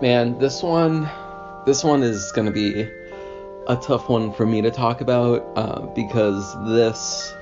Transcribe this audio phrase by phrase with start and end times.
[0.00, 1.10] Man, this one,
[1.66, 2.88] this one is gonna be
[3.66, 7.34] a tough one for me to talk about uh, because this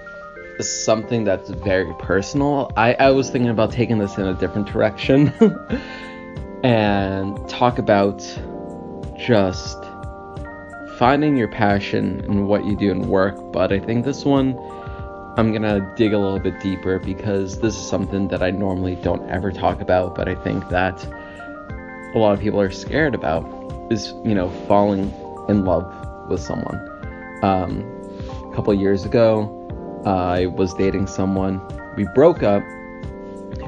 [0.59, 2.73] is something that's very personal.
[2.77, 5.33] I, I was thinking about taking this in a different direction
[6.65, 8.19] and talk about
[9.17, 9.79] just
[10.99, 13.37] finding your passion and what you do in work.
[13.53, 14.59] But I think this one,
[15.37, 19.31] I'm gonna dig a little bit deeper because this is something that I normally don't
[19.31, 21.07] ever talk about, but I think that
[22.15, 23.45] a lot of people are scared about
[23.91, 25.13] is, you know, falling
[25.49, 25.87] in love
[26.29, 26.77] with someone.
[27.43, 27.83] Um,
[28.51, 29.55] a couple years ago,
[30.05, 31.61] I was dating someone.
[31.97, 32.63] We broke up.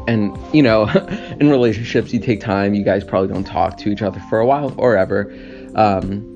[0.06, 0.88] And, you know,
[1.40, 2.74] in relationships, you take time.
[2.74, 5.30] You guys probably don't talk to each other for a while or ever.
[5.74, 6.26] Um,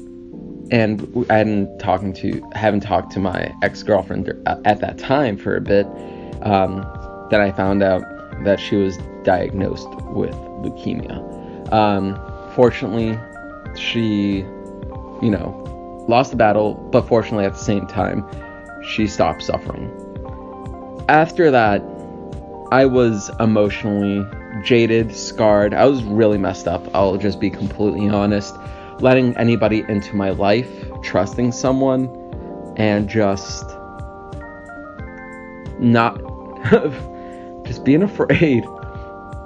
[0.70, 4.32] and I hadn't talking to haven't talked to my ex girlfriend
[4.64, 5.86] at that time for a bit.
[6.42, 6.86] Um,
[7.30, 8.02] then I found out
[8.44, 11.43] that she was diagnosed with leukemia.
[11.72, 12.18] Um,
[12.54, 13.18] fortunately,
[13.76, 14.38] she,
[15.22, 15.60] you know,
[16.08, 18.26] lost the battle, but fortunately at the same time,
[18.82, 19.90] she stopped suffering.
[21.08, 21.82] After that,
[22.70, 24.26] I was emotionally
[24.62, 25.74] jaded, scarred.
[25.74, 26.82] I was really messed up.
[26.94, 28.56] I'll just be completely honest.
[29.00, 30.70] Letting anybody into my life,
[31.02, 32.08] trusting someone,
[32.76, 33.64] and just
[35.78, 36.18] not
[37.66, 38.64] just being afraid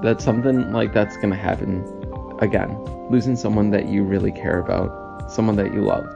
[0.03, 1.98] that something like that's gonna happen
[2.41, 2.79] again,
[3.11, 6.07] losing someone that you really care about, someone that you love.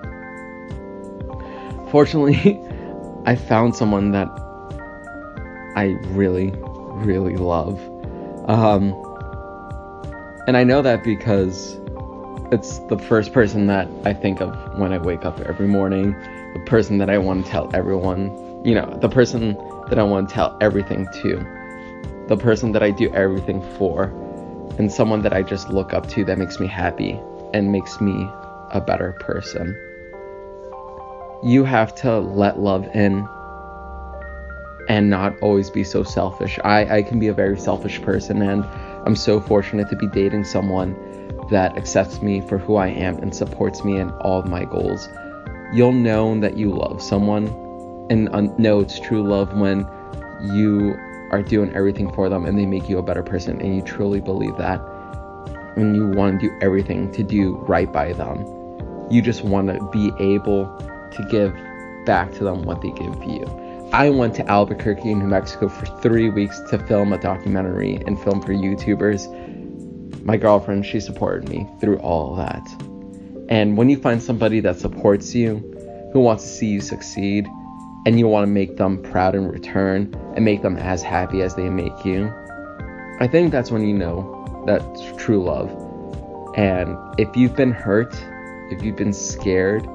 [1.90, 2.60] Fortunately,
[3.26, 4.28] I found someone that
[5.76, 6.52] I really,
[7.04, 7.80] really love.
[8.48, 8.92] Um,
[10.46, 11.78] and I know that because
[12.50, 16.12] it's the first person that I think of when I wake up every morning,
[16.52, 18.30] the person that I want to tell everyone,
[18.64, 19.56] you know, the person
[19.88, 21.46] that I want to tell everything to,
[22.28, 24.12] the person that I do everything for
[24.78, 27.20] and someone that I just look up to that makes me happy
[27.52, 28.28] and makes me
[28.70, 29.76] a better person.
[31.42, 33.26] You have to let love in
[34.88, 36.58] and not always be so selfish.
[36.64, 38.64] I, I can be a very selfish person, and
[39.06, 40.96] I'm so fortunate to be dating someone
[41.50, 45.08] that accepts me for who I am and supports me in all of my goals.
[45.72, 47.46] You'll know that you love someone
[48.11, 49.86] and know it's true love when
[50.55, 50.96] you
[51.32, 53.60] are doing everything for them and they make you a better person.
[53.60, 54.80] And you truly believe that.
[55.76, 58.38] And you want to do everything to do right by them.
[59.10, 60.66] You just want to be able
[61.12, 61.54] to give
[62.04, 63.44] back to them what they give you.
[63.92, 68.40] I went to albuquerque new mexico for three weeks to film a documentary and film
[68.40, 69.28] for youtubers.
[70.24, 72.66] My girlfriend she supported me through all that.
[73.48, 75.56] And when you find somebody that supports you
[76.12, 77.46] who wants to see you succeed
[78.05, 81.55] and you want to make them proud in return and make them as happy as
[81.55, 82.33] they make you,
[83.20, 85.70] I think that's when you know that's true love.
[86.57, 88.14] And if you've been hurt,
[88.70, 89.86] if you've been scared,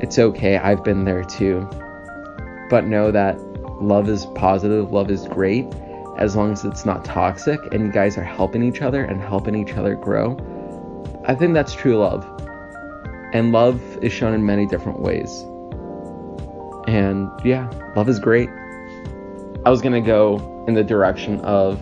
[0.00, 0.58] it's okay.
[0.58, 1.68] I've been there too.
[2.70, 3.40] But know that
[3.82, 5.66] love is positive, love is great
[6.18, 9.54] as long as it's not toxic and you guys are helping each other and helping
[9.54, 10.36] each other grow.
[11.26, 12.24] I think that's true love.
[13.32, 15.44] And love is shown in many different ways.
[16.86, 18.50] And yeah, love is great.
[19.64, 21.78] I was gonna go in the direction of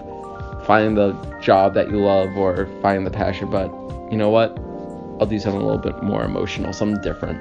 [0.67, 3.71] finding the job that you love or finding the passion, but
[4.11, 4.57] you know what?
[5.21, 7.41] I'll do something a little bit more emotional, something different.